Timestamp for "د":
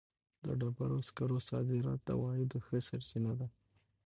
0.45-0.45, 2.03-2.09